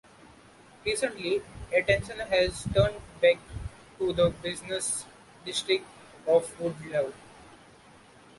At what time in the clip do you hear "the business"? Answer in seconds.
4.11-5.05